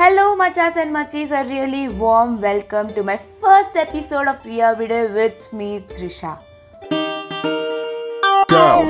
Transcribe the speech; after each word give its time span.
Hello, 0.00 0.34
machas 0.34 0.76
and 0.80 0.94
machis. 0.96 1.30
A 1.38 1.46
really 1.46 1.86
warm 2.02 2.40
welcome 2.40 2.92
to 2.94 3.02
my 3.02 3.16
first 3.18 3.76
episode 3.76 4.28
of 4.28 4.38
Priya 4.42 4.74
Video 4.78 5.12
with 5.12 5.52
me, 5.52 5.80
Trisha. 5.90 6.38
Go. 8.48 8.86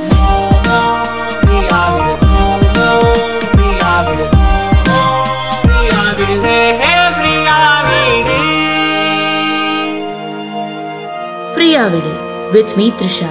Priya 11.59 11.91
Video 11.91 12.53
with 12.53 12.77
me, 12.77 12.91
Trisha. 12.93 13.31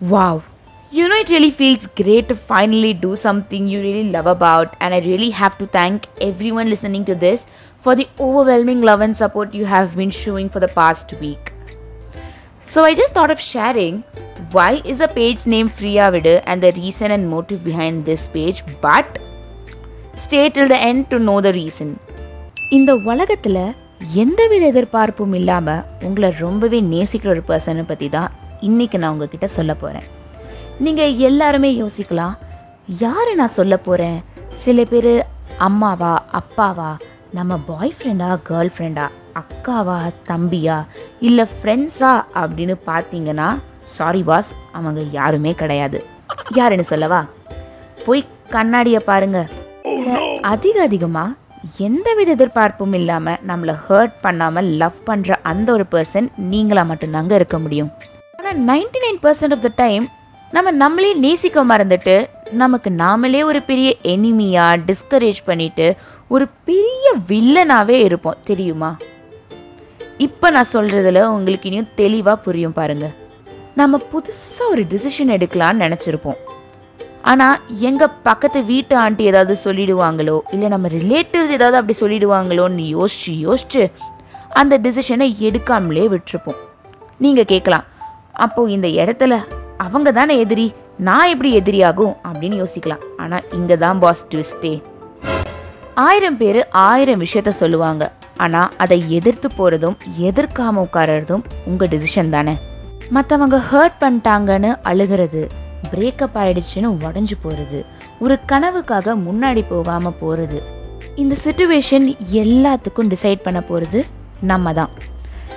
Wow. 0.00 0.42
You 0.92 1.08
know, 1.08 1.16
it 1.16 1.28
really 1.28 1.50
feels 1.50 1.86
great 1.88 2.28
to 2.28 2.36
finally 2.36 2.94
do 2.94 3.16
something 3.16 3.66
you 3.66 3.80
really 3.80 4.10
love 4.10 4.26
about, 4.26 4.76
and 4.80 4.94
I 4.94 5.00
really 5.00 5.30
have 5.30 5.58
to 5.58 5.66
thank 5.66 6.06
everyone 6.20 6.70
listening 6.70 7.04
to 7.06 7.14
this 7.14 7.44
for 7.78 7.96
the 7.96 8.08
overwhelming 8.20 8.82
love 8.82 9.00
and 9.00 9.16
support 9.16 9.52
you 9.52 9.64
have 9.64 9.96
been 9.96 10.10
showing 10.10 10.48
for 10.48 10.60
the 10.60 10.68
past 10.68 11.12
week. 11.20 11.52
So, 12.62 12.84
I 12.84 12.94
just 12.94 13.14
thought 13.14 13.30
of 13.30 13.40
sharing 13.40 14.02
why 14.52 14.80
is 14.84 15.00
a 15.00 15.08
page 15.08 15.44
named 15.44 15.74
Priya 15.76 16.10
Vidu 16.12 16.40
and 16.46 16.62
the 16.62 16.72
reason 16.72 17.10
and 17.10 17.28
motive 17.28 17.64
behind 17.64 18.04
this 18.04 18.28
page, 18.28 18.62
but 18.80 19.18
stay 20.14 20.50
till 20.50 20.68
the 20.68 20.76
end 20.78 21.10
to 21.10 21.18
know 21.18 21.40
the 21.40 21.52
reason. 21.52 21.90
இந்த 22.76 22.92
உலகத்தில் 23.10 23.60
எந்தவித 24.22 24.62
எதிர்பார்ப்பும் 24.72 25.34
இல்லாமல் 25.40 25.84
உங்களை 26.06 26.30
ரொம்பவே 26.44 26.80
நேசிக்கிற 26.92 27.30
ஒரு 27.34 27.42
பர்சனை 27.50 27.84
பற்றி 27.90 28.08
தான் 28.16 28.32
இன்றைக்கி 28.68 28.98
நான் 29.02 29.12
உங்ககிட்ட 29.14 29.46
சொல்ல 29.56 29.74
போகிறேன் 29.82 30.08
நீங்கள் 30.84 31.14
எல்லாருமே 31.14 31.70
யோசிக்கலாம். 31.82 32.34
யாரை 32.86 33.34
நான் 33.34 33.56
சொல்ல 33.58 33.76
போகிறேன் 33.76 34.24
சில 34.48 34.84
பேர் 34.84 35.26
அம்மாவா 35.58 36.24
அப்பாவா? 36.32 36.96
நம்ம 37.32 37.56
பாய் 37.56 37.94
ஃப்ரெண்டா 37.98 38.38
கேர்ள் 38.48 38.70
ஃப்ரெண்டா 38.74 39.06
அக்காவா 39.40 39.96
தம்பியா? 40.28 40.84
இல்லை 41.20 41.46
ஃப்ரெண்ட்ஸா 41.54 42.24
அப்படின்னு 42.34 42.76
பார்த்தீங்கன்னா 42.86 43.58
சாரி 43.84 44.22
பாஸ் 44.22 44.50
அவங்க 44.72 45.00
யாருமே 45.00 45.52
கிடையாது. 45.52 46.04
யாருன்னு 46.54 46.84
சொல்லவா? 46.84 47.24
போய் 48.06 48.24
கண்ணாடியை 48.50 49.00
பாருங்க. 49.04 49.48
இல்ல, 49.84 50.18
அதிக 50.40 50.82
அதிகமாக 50.82 51.36
எந்தவித 51.76 52.30
எதிர்பார்ப்பும் 52.30 52.92
இல்லாமல் 52.92 53.40
நம்மளை 53.46 53.76
ஹர்ட் 53.88 54.16
பண்ணாமல் 54.22 54.64
லவ் 54.64 55.00
பண்ணுற 55.06 55.34
அந்த 55.42 55.72
ஒரு 55.72 55.86
பர்சன் 55.90 56.28
நீங்களாக 56.50 56.90
மட்டும்தாங்க 56.92 57.32
இருக்க 57.32 57.58
முடியும். 57.58 57.90
ஆனால் 58.38 58.56
ninety 58.56 59.00
nine 59.06 59.22
percent 59.22 59.52
of 59.52 59.60
the 59.60 59.72
time 59.76 60.08
நம்ம 60.54 60.70
நம்மளே 60.70 61.14
நேசிக்க 61.14 61.62
மறந்துட்டு 61.64 62.14
நமக்கு 62.50 62.90
நாமளே 62.90 63.40
ஒரு 63.44 63.60
பெரிய 63.62 63.88
எனிமியாக 64.12 64.82
டிஸ்கரேஜ் 64.88 65.40
பண்ணிட்டு 65.44 65.86
ஒரு 66.28 66.44
பெரிய 66.68 67.06
வில்லனாகவே 67.28 67.96
இருப்போம். 68.08 68.36
தெரியுமா? 68.44 68.90
இப்போ 70.26 70.50
நான் 70.50 70.72
சொல்கிறதுல 70.72 71.24
உங்களுக்கு 71.36 71.68
இனியும் 71.70 71.90
தெளிவாக 71.94 72.42
புரியும் 72.44 72.76
பாருங்கள் 72.78 73.14
நம்ம 73.74 74.00
புதுசாக 74.12 74.70
ஒரு 74.70 74.84
டிசிஷன் 74.92 75.34
எடுக்கலாம்னு 75.36 75.82
நினச்சிருப்போம். 75.84 76.38
ஆனால் 77.22 77.58
எங்கள் 77.88 78.16
பக்கத்து 78.22 78.64
வீட்டு 78.64 78.96
ஆண்டி 78.96 79.24
ஏதாவது 79.24 79.56
சொல்லிடுவாங்களோ 79.64 80.38
இல்லை 80.52 80.68
நம்ம 80.68 80.88
ரிலேட்டிவ்ஸ் 80.88 81.56
ஏதாவது 81.58 81.80
அப்படி 81.80 81.98
சொல்லிடுவாங்களோன்னு 82.00 82.86
யோசிச்சு 82.96 83.34
யோசிச்சு 83.48 83.84
அந்த 84.48 84.78
டிசிஷனை 84.78 85.30
எடுக்காமலே 85.48 86.06
விட்டுருப்போம். 86.14 86.60
நீங்கள் 87.18 87.50
கேட்கலாம் 87.54 87.86
அப்போது 88.32 88.72
இந்த 88.72 88.88
இடத்துல 89.02 89.34
அவங்க 89.78 90.12
தானே 90.12 90.38
எதிரி? 90.38 90.72
நான் 90.98 91.28
எப்படி 91.28 91.50
எதிரியாகும்? 91.60 92.14
அப்படின்னு 92.28 92.56
யோசிக்கலாம். 92.62 93.02
ஆனால் 93.16 93.44
இங்கே 93.52 93.76
தான் 93.76 93.98
பாஸ் 93.98 94.26
ட்விஸ்டே 94.30 94.82
ஆயிரம் 95.94 96.36
பேர் 96.36 96.68
ஆயிரம் 96.70 97.20
விஷயத்த 97.20 97.48
சொல்லுவாங்க. 97.48 98.12
ஆனால் 98.36 98.72
அதை 98.76 99.10
எதிர்த்து 99.10 99.48
போகிறதும் 99.58 99.96
எதிர்க்காம 100.20 100.84
உட்காரதும் 100.86 101.44
உங்கள் 101.64 101.88
டிசிஷன் 101.88 102.28
தானே. 102.28 102.54
மற்றவங்க 103.14 103.58
ஹர்ட் 103.70 103.98
பண்ணிட்டாங்கன்னு 104.00 104.70
அழுகிறது 104.82 105.48
பிரேக்கப் 105.90 106.36
ஆயிடுச்சுன்னு 106.42 106.88
உடஞ்சு 107.06 107.36
போகிறது 107.42 107.84
ஒரு 108.18 108.38
கனவுக்காக 108.52 109.14
முன்னாடி 109.26 109.64
போகாமல் 109.68 110.18
போகிறது 110.20 110.62
இந்த 111.14 111.36
சுச்சுவேஷன் 111.44 112.06
எல்லாத்துக்கும் 112.42 113.10
டிசைட் 113.14 113.42
பண்ண 113.42 113.60
போகிறது 113.60 114.04
நம்ம 114.40 114.72
தான் 114.72 114.90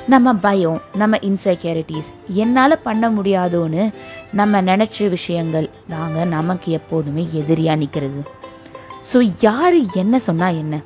நம்ம 0.08 0.34
பயம் 0.34 0.82
நம்ம 0.96 1.18
இன்செக்யூரிட்டிஸ் 1.22 2.10
என்னால் 2.34 2.84
பண்ண 2.84 3.10
முடியாதோன்னு 3.10 3.92
நம்ம 4.34 4.62
நினச்ச 4.62 5.10
விஷயங்கள் 5.10 5.70
தாங்க 5.88 6.26
நமக்கு 6.26 6.72
எப்போதுமே 6.72 7.28
எதிரியாக 7.34 7.80
நிற்கிறது 7.80 8.22
ஸோ 9.14 9.32
யார் 9.42 9.76
என்ன 9.96 10.20
சொன்னால் 10.20 10.56
என்ன? 10.56 10.82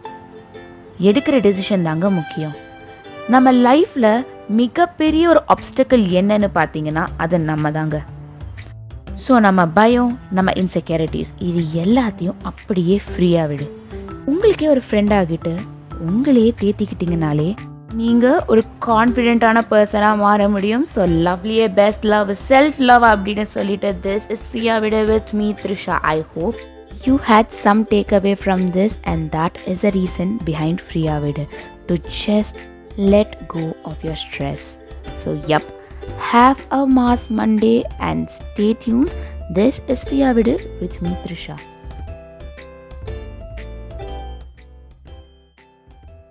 எடுக்கிற 0.99 1.39
டெசிஷன் 1.39 1.81
தாங்க 1.81 2.09
முக்கியம். 2.09 2.53
நம்ம 3.29 3.51
லைஃப்பில் 3.51 4.25
மிகப்பெரிய 4.49 5.29
ஒரு 5.29 5.41
ஆப்ஸ்டக்கிள் 5.47 6.07
என்னன்னு 6.07 6.49
பார்த்தீங்கன்னா 6.55 7.07
அது 7.17 7.39
நம்ம 7.39 7.71
தாங்க. 7.71 8.05
ஸோ 9.27 9.39
நம்ம 9.39 9.65
பயம் 9.65 10.19
நம்ம 10.31 10.51
இன்செக்யூரிட்டிஸ் 10.51 11.31
இது 11.37 11.83
எல்லாத்தையும் 11.83 12.41
அப்படியே 12.43 13.01
ஃப்ரீயாக 13.07 13.47
விடு. 13.47 13.67
உங்களுக்கே 14.25 14.67
ஒரு 14.67 14.81
ஃப்ரெண்ட் 14.89 15.13
ஆகிட்டு 15.13 15.53
உங்களையே 16.09 16.53
தேத்திக்கிட்டிங்கனாலே 16.61 17.55
நீங்கள் 17.99 18.43
ஒரு 18.51 18.61
கான்ஃபிடென்ட்டான 18.85 19.61
பர்சனாக 19.71 20.21
மாற 20.21 20.47
முடியும் 20.53 20.85
ஸோ 20.93 21.01
லவ்லியே 21.25 21.65
பெஸ்ட் 21.79 22.05
லவ் 22.13 22.29
செல்ஃப் 22.49 22.79
லவ் 22.89 23.05
அப்படின்னு 23.13 23.45
சொல்லிட்டு 23.55 23.89
திஸ் 24.05 24.29
இஸ் 24.35 24.45
ஃப்ரீயா 24.47 24.77
விட 24.85 24.99
with 25.11 25.33
me 25.41 25.49
Trisha 25.63 25.97
I 26.15 26.19
hope 26.35 26.59
you 27.05 27.17
had 27.19 27.51
some 27.51 27.85
takeaway 27.85 28.33
from 28.37 28.67
this 28.67 28.97
and 29.03 29.31
that 29.31 29.57
is 29.67 29.81
the 29.81 29.91
reason 29.91 30.37
behind 30.39 30.77
Priya 30.89 31.19
Vida 31.19 31.45
to 31.87 31.97
just 32.19 32.55
let 33.13 33.47
go 33.47 33.75
of 33.83 34.03
your 34.03 34.15
stress. 34.15 34.77
So 35.21 35.33
yep, 35.45 35.63
have 36.31 36.65
a 36.71 36.87
Mass 36.87 37.29
Monday 37.31 37.83
and 37.99 38.29
stay 38.29 38.73
tuned. 38.75 39.11
This 39.51 39.81
is 39.87 40.03
Priya 40.05 40.33
Vida 40.33 40.57
with 40.81 41.01
me 41.01 41.13
Trisha. 41.25 41.57